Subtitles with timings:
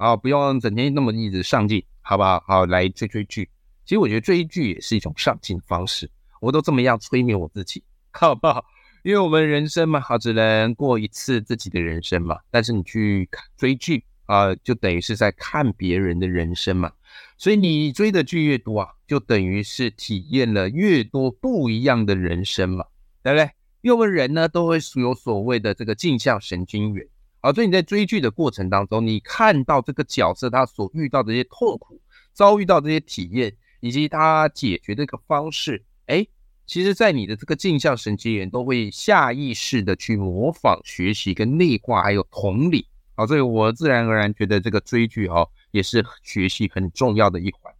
[0.00, 2.42] 啊，不用整天那么一直上进，好不好？
[2.46, 3.50] 好，来追追剧。
[3.84, 8.64] 其实我觉得追剧也是一种上进方式，我都这么样催眠我自己，好不好？
[9.02, 12.38] 因为我们人生嘛，好，只能过一次自己的人生嘛。
[12.50, 16.90] 但是你去追剧啊，就等于是在看别人的人生嘛。
[17.36, 22.86] 所以你追的剧越多啊，就等于是体验了越多不一样的人生嘛，
[23.22, 23.50] 对不对？
[23.82, 27.06] 因为我们人呢都会有所谓的这个镜像神经元，
[27.40, 32.00] 啊，所以你在追剧的过程当中，你看到这个角色他所遇到的这些痛苦，
[32.32, 36.26] 遭遇到这些体验，以及他解决的一个方式，哎，
[36.66, 45.48] 其实，在你的这个镜像神经元都会下意识的去模仿、学习、跟内化，还有同理，好，所以我自然而然觉得这个追剧、哦。
[45.72, 47.72] 也是学习很重要的一环，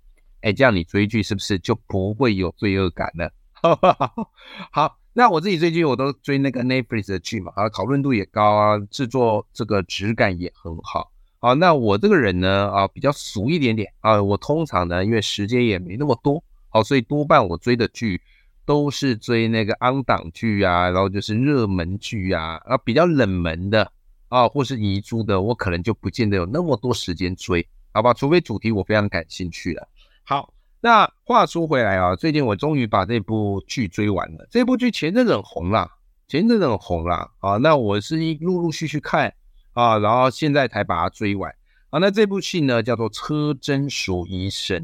[0.42, 3.33] 哎，这样你追剧是不是就不会有罪恶感了？
[4.70, 11.11] 好，那我自己追剧我都追那个 Netflix 的剧嘛，啊，讨论度也高啊，制作这个质感也很好。
[11.41, 18.20] 好，那我这个人呢，啊，比较俗一点点啊，我通常呢，因为时间也没那么多，好，所以多半我追的剧
[18.64, 23.91] 都是追那个昂档剧啊，然后就是热门剧啊，啊，比较冷门的
[24.28, 27.67] 啊，或是遗珠的，我可能就不见得有那么多时间追。
[27.92, 29.89] 好吧，除非主题我非常感兴趣了。
[30.22, 30.52] 好，
[30.83, 34.48] 那话说回来啊，最近我终于把这部剧追完了。
[34.50, 35.91] 这部剧前阵子很红啦，
[36.27, 37.59] 前阵子很红啦啊。
[37.59, 39.34] 那我是一陆陆续续看
[39.75, 41.55] 啊，然后现在才把它追完
[41.91, 41.98] 啊。
[41.98, 44.78] 那这部戏呢叫做《车真淑医生》。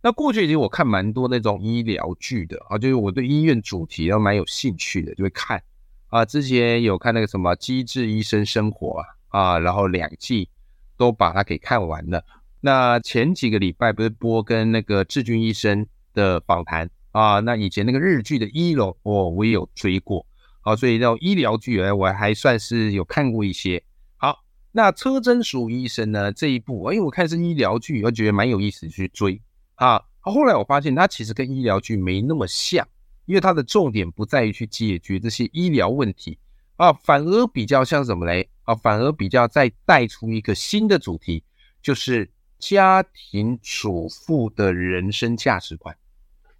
[0.00, 5.62] 那过去其实我看蛮多那种医疗剧的啊，就是我对医院主题都蛮有兴趣的，就会看
[6.08, 6.24] 啊。
[6.24, 10.48] 之前有看那个什么《机智医生生活》啊啊，然后两季
[10.96, 12.24] 都把它给看完了。
[12.64, 15.84] 那前几个礼拜不是播跟那个志军医生
[16.14, 17.40] 的访谈啊？
[17.40, 20.24] 那以前那个日剧的《一楼》哦，我也有追过，
[20.60, 23.82] 好，所以那种医疗剧哎，我还算是有看过一些。
[24.16, 29.42] 好，那车真淑医生呢这一部，因为我看是医疗剧，我觉得蛮有意思去追
[29.74, 30.00] 啊。
[30.20, 32.86] 后来我发现它其实跟医疗剧没那么像，
[33.26, 36.38] 因为它的重点不在于去解决这些医疗问题
[36.76, 38.48] 啊，反而比较像什么嘞？
[38.62, 41.42] 啊，反而比较再带出一个新的主题，
[41.82, 42.30] 就是。
[42.62, 45.96] 家庭主妇的人生价值观，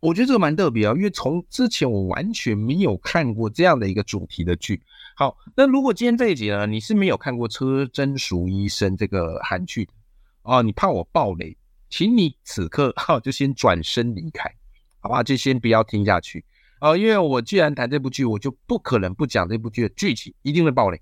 [0.01, 4.83] 我觉得这个蛮特别啊，因为从之前我完全没有看过这样的一个主题的剧。
[5.15, 9.93] 好，那如果今天这一集呢，你是没有看过《车真淑医生》这个韩剧的
[10.43, 11.57] 哦，你怕我爆雷，
[11.89, 14.53] 请你此刻哈 就先转身离开，
[14.99, 15.23] 好吧？
[15.23, 16.45] 就先不要听下去
[16.81, 21.01] 啊，因为我既然谈这部剧，我就不可能不讲这部剧的剧情，一定会爆雷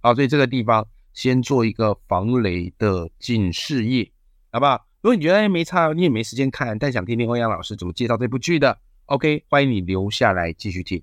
[0.00, 0.84] 啊，所以这个地方
[1.14, 4.10] 先做一个防雷的警示页。
[4.52, 4.84] 好不好？
[5.00, 11.02] 如果你觉得没差，你也没时间看，但想听听欧阳老师怎么介绍这部剧的，OK，欢迎你留下来继续听，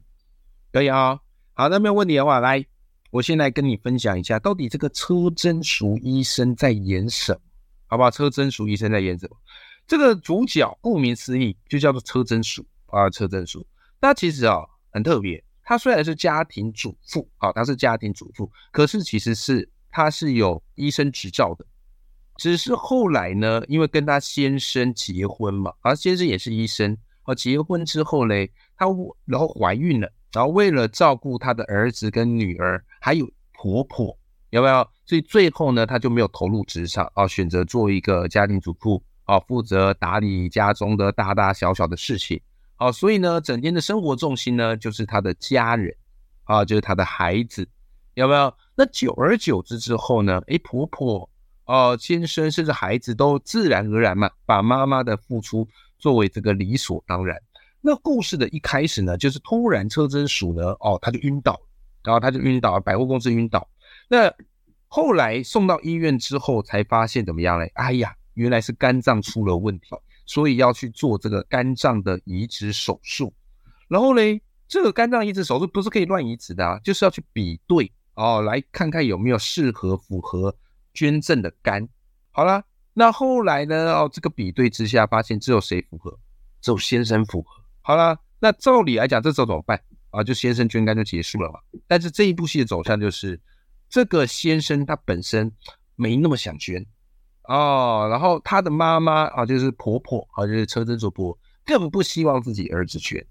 [0.71, 1.19] 可以啊、哦。
[1.53, 2.65] 好，那没有问题的话，来，
[3.09, 7.39] 我先来跟你分享一下，到底这个车真淑医生在演什么，
[7.87, 8.11] 好不好？
[8.11, 9.37] 车真淑医生在演什么？
[9.87, 13.65] 这个主角顾名思义就叫做车真淑啊，车真淑。
[14.01, 21.65] 那其实啊、哦、很特别，他虽然是家庭主妇啊，他是家庭主妇，可是其实是他是有医生执照的。
[22.37, 28.85] 只是后来呢，因为跟他先生结婚嘛，而先生也是医生，哦，结婚之后嘞，她
[29.25, 34.17] 然后怀孕了，然后为了照顾她的儿子跟女儿，还有婆婆，
[34.51, 34.87] 有没有？
[35.05, 42.39] 所以最后呢，她就没有投入职场啊，选择做一个家庭主妇啊，负责打理家中的大大小小的事情，
[42.75, 45.95] 啊，所以呢，整天的生活重心呢，就是她的家人
[46.43, 47.67] 啊，就是她的孩子，
[48.13, 48.53] 有没有？
[48.75, 51.27] 那久而久之之后呢，诶，婆婆。
[51.67, 55.67] 哦，先生甚至孩子都自然而然嘛，把妈妈的付出
[55.99, 57.37] 作为这个理所当然。
[57.81, 61.59] 那故事的一开始呢，就是突然车真鼠呢，哦，他就晕倒，
[62.03, 63.67] 然后他就晕倒，百货公司晕倒。
[64.07, 64.33] 那
[64.87, 67.69] 后来送到医院之后，才发现怎么样嘞？
[67.75, 69.87] 哎呀，原来是肝脏出了问题，
[70.25, 73.33] 所以要去做这个肝脏的移植手术。
[73.89, 80.55] 然后嘞，这个肝脏移植手术不是可以乱移植的啊，就是要去比对哦，来看看有没有适合符合。
[80.97, 81.87] 捐赠的肝，
[82.31, 82.63] 好啦，
[82.93, 83.93] 那后来呢？
[83.93, 86.17] 哦，这个比对之下，发现只有谁符合？
[86.59, 87.61] 只有先生符合。
[87.83, 89.79] 好啦，那照理来讲，这时候怎么办
[90.09, 90.23] 啊？
[90.23, 91.59] 就先生捐肝就结束了嘛。
[91.85, 93.39] 但是这一部戏的走向就是，
[93.87, 95.51] 这个先生他本身
[95.95, 96.83] 没那么想捐
[97.43, 103.23] 哦，然后他的妈妈啊，就是婆婆啊，就是车真淑婆，更不希望自己儿子捐。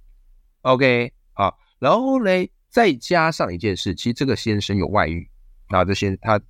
[0.62, 2.30] OK，啊，然后呢，
[2.68, 5.28] 再加上一件事，其实这个先生有外遇
[5.70, 6.40] 啊，这些他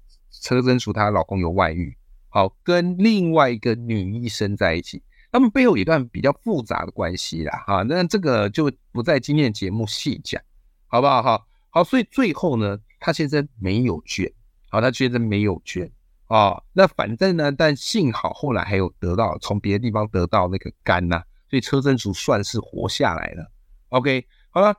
[0.41, 1.97] 车真淑她老公有外遇，
[2.29, 5.03] 好，跟另外一个女医生在一起，
[5.33, 10.41] 他们背后一段比较复杂的关系啦，哈，那这个就不在今天的节目细讲，
[10.87, 11.23] 好不好？
[11.23, 14.33] 哈，好，所以最后呢，她先生没有捐，
[14.71, 15.91] 好，她先生没有捐。
[16.29, 23.49] 哦，那反正呢，但幸好后来还有得到从别的地方得到那个肝呐，所以车真淑算是活下来了。
[23.91, 24.75] OK，好了，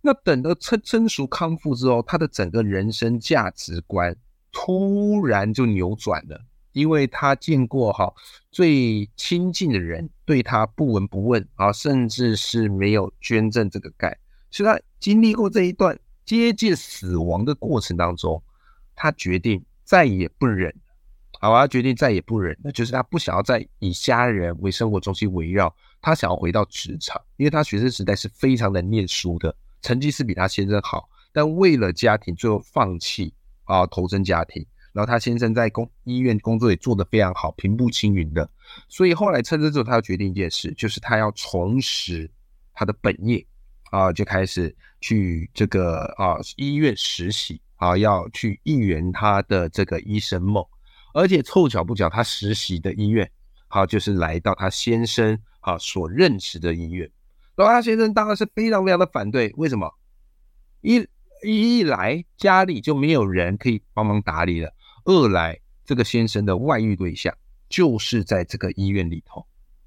[0.00, 4.16] 那等到车真淑康复之后，他的整个人生价值观
[4.60, 6.40] 突然就扭转了，
[6.72, 8.12] 因为他见过哈
[8.50, 14.18] 最亲近的人对他不闻不问啊，甚至是没有捐赠这个钙，
[14.50, 18.42] 所以他经历过这一段接近死亡的过程当中，
[18.96, 20.74] 他决定再也不忍。
[21.40, 33.32] 好，他决定再也不忍，那就是他不想要再以家人为生活中心围绕，他想要回到职场，因为他学生时代是非常的念书的，成绩是比他先生好，但为了家庭最后放弃
[33.68, 34.66] 啊，投身家庭。
[34.92, 38.50] 然后他先生在工医院工作也做得非常好，平步青云的，
[38.88, 42.28] 所以后来趁这之后，他要决定一件事，就是他要重拾
[42.72, 43.46] 他的本业
[43.92, 50.64] 啊，就开始去这个啊医院实习啊，要去一圆他的这个医生梦。
[51.14, 53.30] 而且凑巧不巧，他实习的医院，
[53.68, 57.08] 好就是来到他先生啊所认识的医院。
[57.54, 59.92] 然后他先生当然是非常非常的反对，为什么？
[60.80, 61.06] 一
[61.42, 64.70] 一来家里就没有人可以帮忙打理了；
[65.04, 67.34] 二来这个先生的外遇对象
[67.68, 69.44] 就是在这个医院里头。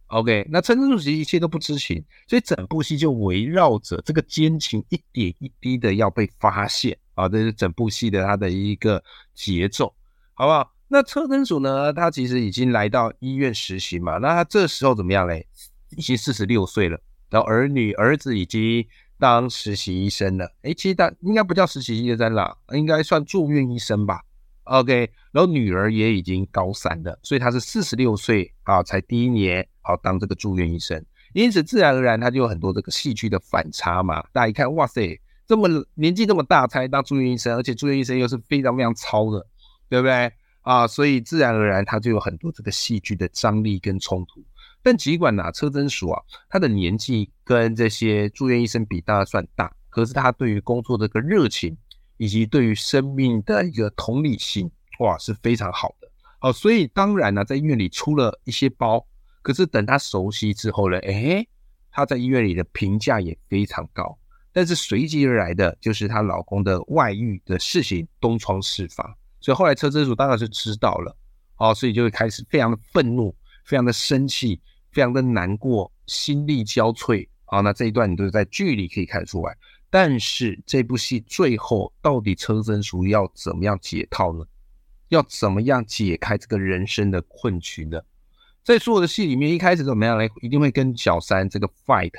[0.08, 9.02] OK，那陈真淑其实一切都不知情，所以整部戏就围绕着这个奸情一点一滴的要被发现啊，这是整部戏的它的一个
[9.34, 9.94] 节奏，
[10.34, 10.74] 好不好？
[10.90, 11.94] 那车真署呢？
[11.94, 14.18] 他其实已经来到医院实习嘛。
[14.18, 15.48] 那他这时候怎么样嘞？
[15.92, 17.00] 已经四十六岁了，
[17.30, 18.86] 然后儿女儿子已经
[19.22, 20.52] 当实习医生了。
[20.64, 24.20] 哎，其实他应该不叫实习医生了，应该算住院医生吧。
[24.64, 31.06] OK，然后女儿也已经高三了，所以他是四十六岁啊，才第一年好当这个住院医生。
[31.34, 34.24] 因此自然而然他就有很多这个戏剧的反差嘛。
[34.34, 39.46] 大家一看，哇塞，这么年纪这么大才当住院医生，而且住院医生又是非常非常糙的，
[39.88, 40.32] 对不对？
[40.62, 44.44] 啊，所以自然而然他就有很多这个戏剧的张力跟冲突。
[44.84, 51.78] 但尽管呐，车真淑啊，他的年纪跟这些住院医生比，当然算大，可是他对于工作的个热情，
[52.18, 56.08] 以及对于生命的一个同理心，哇，是非常好的。
[56.40, 59.06] 好，所以当然呢，在医院里出了一些包，
[59.42, 61.46] 可是等他熟悉之后呢，哎，
[61.92, 64.18] 他在医院里的评价也非常高。
[64.54, 69.16] 但是随即而来的就是她老公的外遇的事情东窗事发。
[69.40, 71.16] 所以后来车真主当然是知道了，
[71.56, 74.60] 哦，所以就会开始非常的愤怒，非常的生气，
[74.92, 77.62] 非常的难过，心力交瘁啊。
[77.62, 79.58] 那这一段你都是在剧里可以看出来。
[79.90, 84.46] 但是这部戏最后到底车真淑要怎么样解套呢？
[85.10, 88.00] 要怎么样解开这个人生的困局呢？
[88.64, 90.26] 在所有的戏里面，一开始怎么样呢？
[90.42, 92.12] 一定会跟小三这个 fight，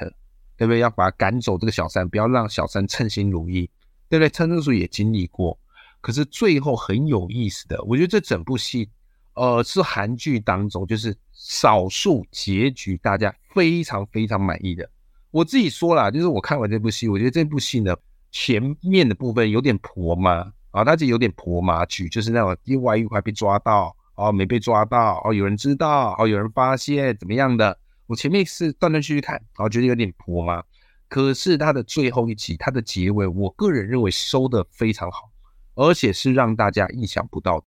[0.56, 0.80] 对不对？
[0.80, 3.70] 要把他赶走这个小三，不要让小三称心如意，
[4.10, 4.28] 对不对？
[4.28, 5.58] 车真淑也经历过。
[6.02, 8.90] 可是最后很有意思的，我觉得这整部戏，
[9.34, 14.88] 呃，是韩剧当中就是少数结局大家非常非常满意的。
[15.30, 17.96] 我自己说了，就是我看完这部戏，我觉得这部戏呢
[18.30, 27.78] 前面的部分有点婆妈啊，它就有点婆妈剧，就是那种另外一块被抓到哦，没被抓到哦，有人知道哦，有人发现怎么样的。
[28.06, 30.62] 我前面是断断续续看，然后觉得有点婆妈。
[31.08, 35.30] 可是它的最后一集，它的结尾，我个人认为收的非常好。
[35.74, 37.64] 而且是让大家意想不到的，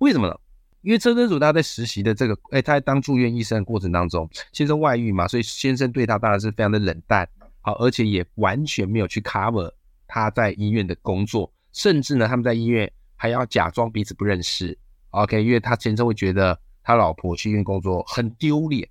[0.00, 0.36] 为什么呢？
[0.82, 7.28] 因为车真主他在实习的这个，哎，他在当住院医生的过程当中，先生外遇嘛，所以先生对他当然是非常的冷淡，
[7.60, 9.70] 好，而且也完全没有去 cover
[10.06, 14.76] 他在医院的工作，甚至呢，他们在医院还要假装彼此不认识
[15.10, 18.88] ，OK，因为他先生会觉得他老婆去医院工作很丢脸，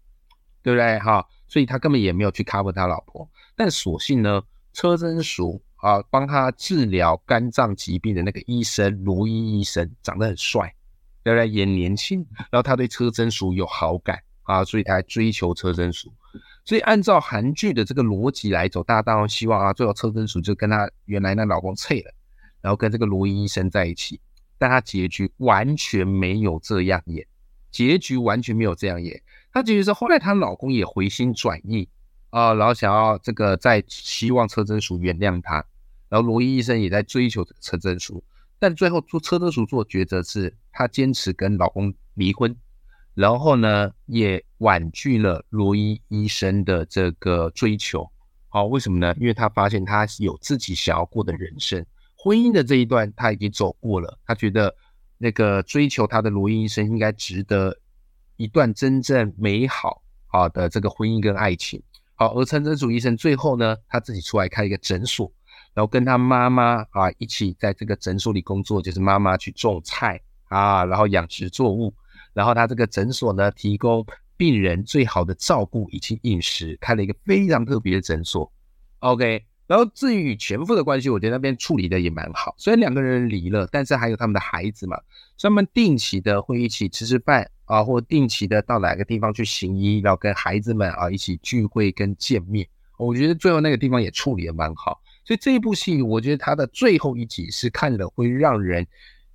[0.62, 1.00] 对不对？
[1.00, 4.42] 哈，所以他根本也没有去 cover 他老婆，但所幸呢，
[4.74, 5.62] 车真淑。
[5.78, 10.74] 啊，帮他治疗肝脏疾病的那个医生罗伊医生长得很帅，
[11.28, 11.50] 对不对？
[11.50, 16.10] 也年轻，然后他对车真淑有好感啊，所以他追求车真淑。
[16.64, 22.14] 所以按照韩剧的这个逻辑来走，大家当然希望啊，最后车真淑就跟他原来那老公撤了，
[22.62, 24.22] 然后跟这个罗伊医生在一起。
[24.58, 27.28] 但他结局完全没有这样演，
[27.72, 29.22] 结局完全没有这样演。
[29.52, 31.90] 他结局是后来她老公也回心转意。
[32.30, 35.66] 啊，然后想要这个在希望车真淑原谅他，
[36.10, 38.22] 然后罗伊医生也在追求这个车真淑，
[38.60, 42.56] 但最后做车真淑做抉择是，她坚持跟老公离婚，
[43.14, 48.10] 然后呢，也婉拒了罗伊医生的这个追求。
[48.50, 49.14] 好，为什么呢？
[49.20, 51.86] 因为她发现她有自己想要过的人生，
[52.16, 54.18] 婚姻的这一段她已经走过了。
[54.26, 54.76] 她觉得
[55.18, 57.78] 那个追求她的罗伊医生应该值得
[58.38, 61.82] 一段真正美好好的这个婚姻跟爱情。
[62.16, 65.32] 好，而陈真主医生最后呢，他自己出来开一个诊所，
[65.78, 71.94] 然后跟他妈妈啊一起在这个诊所里工作，就是妈妈去种菜啊，然后养殖作物。
[72.34, 74.04] 然后他这个诊所呢，提供
[74.36, 78.52] 病人最好的照顾以及饮食，开了一个非常特别的诊所。
[79.02, 82.56] OK，然后至于与前夫的关系，我觉得那边处理的也蛮好。
[82.58, 84.98] 虽然两个人离了，但是还有他们的孩子嘛，
[85.38, 92.68] 所以他们定期的会一起吃吃饭啊，或定期的到哪个地方去行医，然后跟孩子们啊一起聚会跟见面。
[92.98, 95.00] 我觉得最后那个地方也处理的蛮好。
[95.28, 98.88] 所以这一部戏，我觉得它的最后一集是看了会让人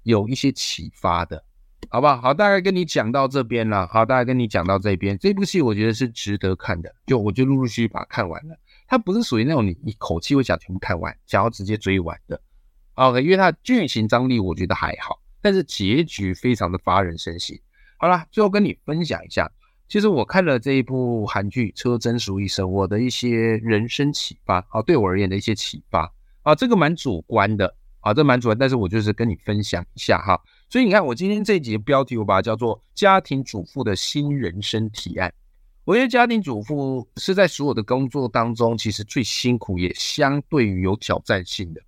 [0.05, 1.45] 有一些启发的。
[1.91, 2.19] 好不好？
[2.19, 3.87] 好，大概跟你讲到这边了。
[3.89, 6.91] 好，大概跟你讲到这边，这部戏我觉得是值得看的。
[7.07, 8.57] 就我就陆陆续续把它看完了。
[8.89, 12.41] 它不是属于那种你一口气会想全部看完，想要直接追完的。
[12.95, 17.55] OK，因为它剧情张力我觉得还好，但是结局非常的发人深省。
[17.99, 19.51] 好了，最后跟你分享一下，
[19.93, 30.41] 其实我看了这一部韩剧《车真熟医生》，我的一些人生启发啊，对我而言的一些启发啊，这个蛮主观的啊，这蛮主观，但是我就是跟你分享一下哈。
[30.71, 35.31] 所以你看，我今天这一集的标题，我把它叫做“家庭主妇的新人生提案”。
[35.85, 41.83] 我觉得家庭主妇是在所有的工作当中，其实最辛苦，也相对于有挑战性的。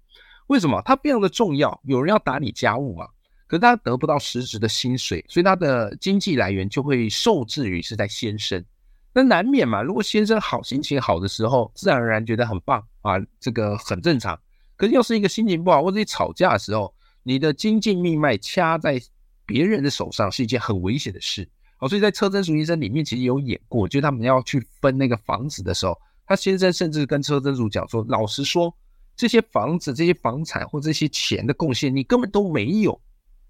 [0.48, 0.82] 为什么？
[0.84, 3.08] 它非常的重要，有人要打理家务嘛，
[3.46, 8.64] 可是他得不到实质的薪水，所以他的经济来源就会受制于是在先生。
[9.12, 14.38] 那难免嘛，如果先生好心情好的时候，自然而然觉得很棒啊，这个很正常。
[14.76, 19.00] 可是要是一个心情不好或者吵架的时候，你的经济命脉掐在
[19.46, 25.96] 别人的手上是一件很危险的事，好，所以在车真淑医生里面其实有演过，就他们要去分那个房子的时候，
[26.26, 28.74] 他先生甚至跟车真淑讲说：“老实说，
[29.14, 33.00] 这些房子、这些房产或这些钱的贡献，你根本都没有，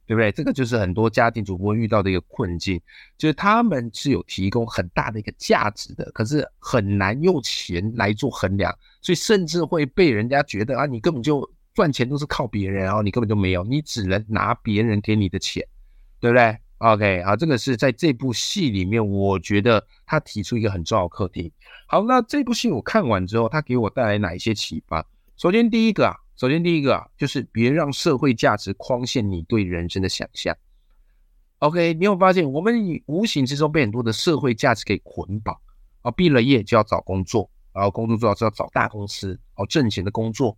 [0.06, 2.80] 对不对？”这个就是很多家庭主播遇到的一个困境，
[3.18, 11.48] 就是他们是有提供很大的一个价值的，可是很难用钱来做衡量，所以甚至会被人家觉得啊，你根本就。
[11.74, 15.60] 赚钱都是靠别人，然后你根本就没有，你只能拿别人给你的钱，
[16.20, 21.52] 对不对？OK，好，这个是在这部戏里面，我觉得他提出一个很重要的课题。
[21.88, 25.04] 好，那这部戏我看完之后，他给我带来哪一些启发？
[25.36, 30.56] 首先第一个啊，首先第一个啊，就是别让社会价值框限你对人生的想象。
[31.58, 32.74] OK，你有发现我们
[33.06, 35.56] 无形之中被很多的社会价值给捆绑
[36.02, 36.10] 啊？
[36.10, 40.56] 毕了业就要找工作，然后工作最好是要找大公司哦，挣钱的工作。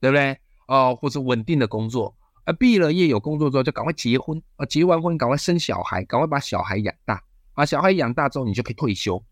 [0.00, 0.36] 对不对？
[0.66, 7.22] 哦，或者稳定的工作，啊，毕了业有工作之后就赶快结婚，啊，结完婚赶快生小孩，赶快把小孩养大，
[7.54, 9.22] 把小孩养大之后你就可以退休。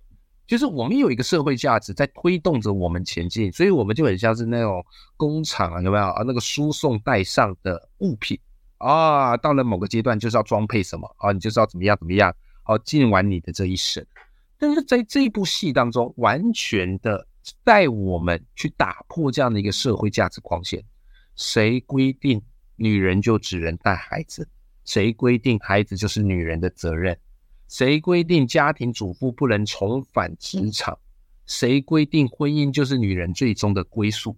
[0.51, 4.85] 就是我们有一个社会价值在推动着我们前进，所以我们就很像是那种
[5.17, 6.25] 工厂啊，有没有啊？
[6.27, 8.37] 那个输送带上的物品
[8.79, 11.31] 啊，到了某个阶段就是要装配什么啊？
[11.31, 14.05] 你就是要怎么样怎么样，好，尽完你的这一生。
[14.59, 17.29] 但是在这一部戏当中，完全的。
[17.65, 20.85] 带我们去打破这样的一个社会价值框线。
[21.37, 22.41] 谁规定
[22.77, 24.47] 女人就只能带孩子？
[24.85, 27.19] 谁规定孩子就是女人的责任？
[27.71, 30.99] 谁规定家庭主妇不能重返职场？
[31.47, 34.37] 谁规定婚姻就是女人最终的归宿？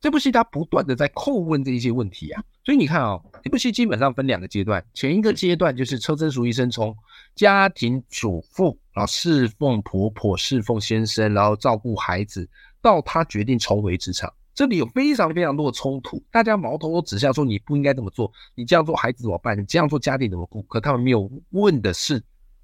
[0.00, 2.42] 这部戏它不断的在叩问这一些问题啊。
[2.64, 4.84] 所以你看啊，这部戏基本上分两个阶段。
[4.92, 6.94] 前一个阶段就是车真淑医生从
[7.36, 8.76] 家庭主妇。
[8.92, 12.48] 然后侍奉婆婆，侍奉先生，然后照顾孩子，
[12.82, 19.56] 到她决定重回职场，这里有非常非常多的冲突，大家矛头都指向说你不应该这么做，你这样做孩子怎么办？
[19.56, 20.60] 你这样做家庭怎么顾？
[20.62, 22.20] 可他们没有问的是，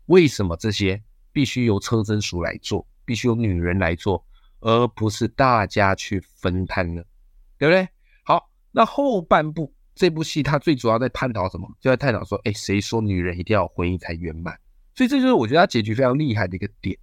[0.07, 4.25] 为什么这些必须由车真淑来做，必须由女人来做，
[4.61, 7.03] 而不是大家去分摊呢？
[7.59, 7.89] 对不对？
[8.25, 11.69] 好，那后半部这部戏，它最主要在探讨什么？
[11.81, 14.59] 就在探讨说，哎，谁说女人一定要婚姻才圆满？
[14.95, 16.97] 所以这就是我觉得他结局非常厉害的一个点。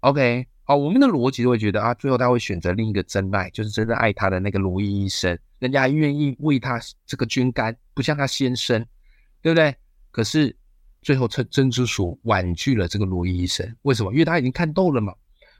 [0.00, 8.86] OK，好，我们的逻辑都会觉得啊，最后他会选择另一个真爱，就是真正爱他的那个罗伊医生，人家愿意为他这个捐肝，不像他先生，
[9.42, 9.74] 对不对？
[10.10, 10.56] 可是
[11.06, 14.10] 最后真珍珠鼠婉拒了这个罗伊医生，为什么？
[14.10, 15.14] 因为他已经看透了嘛，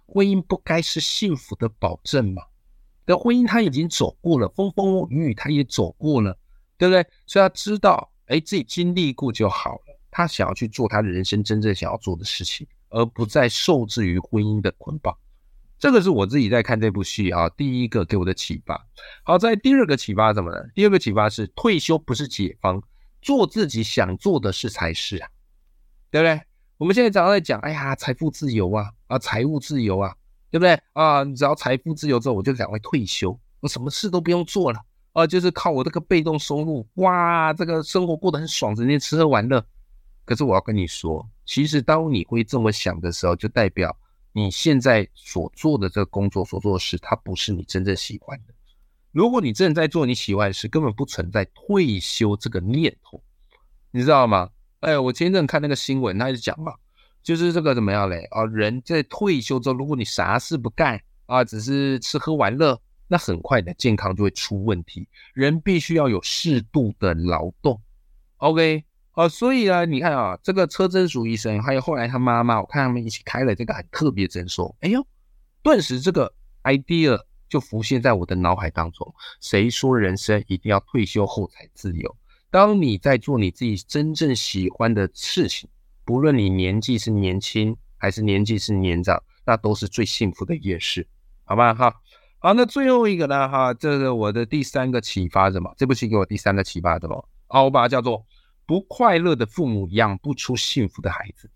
[0.05, 2.43] 婚姻不该是幸福的保证嘛。
[3.05, 6.37] 那婚姻他已经走过了风风雨雨，他也走过了，
[6.77, 7.07] 对不对？
[7.27, 10.01] 所以他知道，哎，自己经历过就好了。
[10.11, 15.17] 他想要去做他人生真正想要做的事情，而不再受制于婚姻的捆绑。
[15.79, 18.85] 这个是我自己在看这部戏啊，第一个给我的启发。
[19.23, 20.59] 好，在第二个启发怎么呢？
[20.75, 22.83] 第二个启发是退休不是解放，
[23.23, 25.29] 做自己想做的事才是啊，
[26.11, 26.41] 对不对？
[26.79, 30.15] 我们现在常常在讲，哎呀，财富自由啊，啊，财务自由啊，
[30.51, 31.25] 对不对啊？
[31.25, 34.81] 你只要财富自由之后，我就赶快退休，我什么事都不用做了，
[35.13, 39.65] 啊，就是靠我这个被动收入，哇，这个生活过得很爽，整天吃喝玩乐。
[40.25, 43.97] 可是我要跟你说，其实当你会这么想的时候，就代表
[44.33, 48.53] 你现在所做的这个工作、所做的事，它不是你真正喜欢的。
[49.13, 53.23] 如果你真的在做你喜欢的事，根本不存在退休这个念头，
[53.91, 54.51] 你知道吗？
[54.87, 56.73] 哎，我前一阵看那个新闻，他就讲嘛，
[57.21, 58.23] 就是这个怎么样嘞？
[58.31, 65.09] 啊，人在退休之后，如果你啥事不干啊，只是吃喝玩乐，那很快的健康就会出问题。
[65.35, 67.83] 人必须要有适度的劳动。
[68.37, 74.73] OK，啊，所以呢，你看啊，这个车真淑医生，还有后来他妈妈，我看他们一起开了这个很特别诊所。
[74.83, 75.05] 哎呦，
[75.65, 77.21] 顿时这个 idea。
[77.49, 79.15] 就浮现在我的脑海当中。
[79.41, 82.17] 谁说人生一定要退休后才自由？
[82.57, 85.69] 当你在做你自己真正喜欢的事情，
[86.07, 91.07] 不论你年纪是年轻还是年纪是年长，那都是最幸福的一件事，
[91.45, 91.75] 好吧？
[91.75, 91.95] 哈，
[92.39, 93.47] 好，那最后一个呢？
[93.47, 95.71] 哈，这个我的第三个启发什么？
[95.77, 97.29] 这部戏给我第三个启发什么？
[97.49, 98.25] 啊，我把它叫做
[98.65, 101.51] 不快乐的父母养不出幸福的孩子。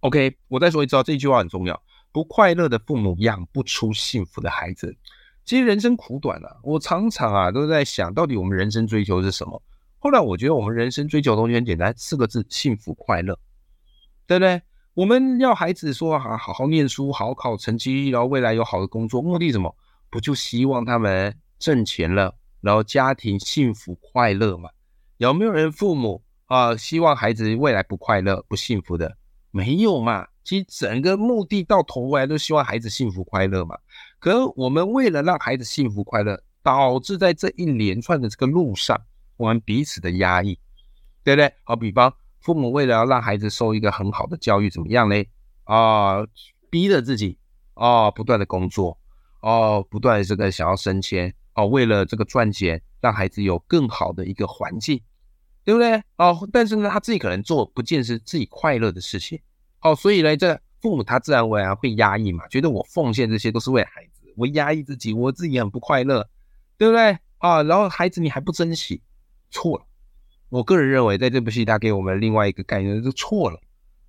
[0.00, 1.80] OK，我再说一次啊，这句话很重要。
[2.10, 4.96] 不快乐的父母养不出幸福的孩子。
[5.44, 9.62] 其实人生苦短啊，我常常啊都在想到底我们人生追求是什么。
[9.98, 13.38] 后来我觉得我们人生追求东西很简单，四个字：幸福快乐，
[14.26, 14.62] 对不对？
[14.94, 19.74] 我们要孩子说啊，好好念书，好好考成绩，然后未来有好的工作，目的什么？
[20.10, 24.70] 不就希望他们挣钱了，然后家庭幸福快乐嘛？
[25.18, 29.16] 有没有人父母啊希望孩子未来不快乐、不幸福的？
[29.50, 30.26] 没有嘛？
[30.44, 33.76] 其实整个目的到头来都希望孩子幸福快乐嘛。
[34.18, 38.98] 可我们为了让孩子幸福快乐，导致在这一连串的这个路上，
[39.38, 40.58] 我们彼此的压抑，
[41.24, 41.50] 对不对？
[41.62, 45.14] 好比方，父母为了要让孩子受一个很好的教育，怎么样呢？
[45.64, 46.26] 啊，
[46.68, 47.38] 逼着自己
[47.74, 48.98] 啊，不断的工作，
[49.40, 55.00] 哦，不断的这个想要升迁，哦，为了这个赚钱，让孩子有更好的一个环境，
[55.64, 56.02] 对不对？
[56.16, 59.40] 哦，但是呢，他自己可能做不见是自己快乐的事情。
[59.82, 66.28] 哦，所以呢，这父母他自然而然会压抑嘛，觉得我奉献这些都是为孩子，我压抑自己，我自己很不快乐，
[66.76, 67.62] 对不对啊？
[67.62, 69.00] 然后孩子你还不珍惜，
[69.50, 69.84] 错了。
[70.48, 73.60] 我个人认为，在这部戏他给我们另外一个概念就错了，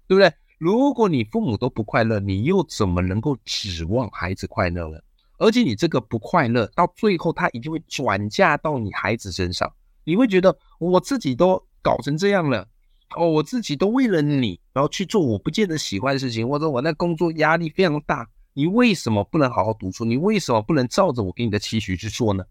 [0.07, 0.31] 对不对？
[0.57, 4.97] 如果你父母都不快乐，你又怎么能够指望孩子快乐呢？
[5.37, 9.71] 而且你这个不快乐，到最后他一定会转嫁到你孩子身上，
[10.03, 12.67] 你会觉得我自己都搞成这样了。
[13.15, 20.03] 哦，我自己都为了你，然后去做我不见得喜欢的事情，或者我那工作压力非常大，你为什么不能好好读书？
[20.05, 22.43] 你为什么不能照着我给你的期许去做呢？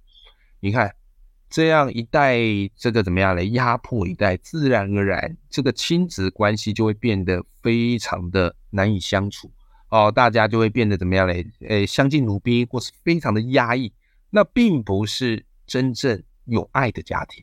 [0.61, 0.93] 你看，
[1.51, 2.39] 这样一代
[2.77, 9.51] 这个怎么样来压迫一代，自然而然这个亲子关系就会变得非常的难以相处
[9.89, 11.47] 哦，大家就会变得怎么样嘞？
[11.61, 13.93] 诶，相敬如宾，或是非常的压抑，
[14.31, 17.43] 那并不是真正有爱的家庭。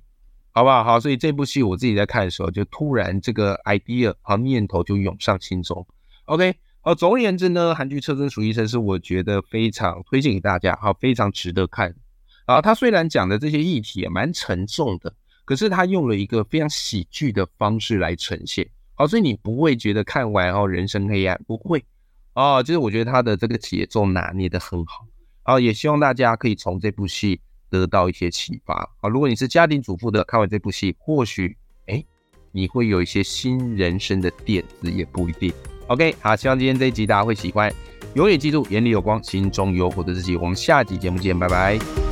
[0.52, 0.84] 好不好？
[0.84, 5.86] 好，所以这部戏我自己在看的时候，就突然这个 idea 和念头就涌上心中。
[6.26, 11.96] OK，好，总而言之呢，韩剧《车真淑医生》是我觉得非常推荐给大家，好，非常值得看。
[12.45, 18.67] 啊，他虽然讲的这些议题也蛮沉重的，可是他用了一个非常喜剧的方式来呈现。
[18.95, 21.84] 好，所以你不会觉得看完后人生黑暗，不会。
[22.34, 25.05] 哦，就是我觉得他的这个节奏拿捏的很好。
[25.43, 27.41] 啊，也希望大家可以从这部戏。
[27.67, 29.10] 得到一些启发啊！
[29.10, 32.01] 如果你是家庭主妇的，看完这部戏，或许哎，
[32.51, 35.51] 你会有一些新人生的点子，也不一定。
[35.88, 37.73] OK，好，希望今天这一集大家会喜欢。
[38.13, 40.38] 永远记住，眼里有光，心中有火的自己。
[40.38, 42.05] 我们下集节目见，拜拜。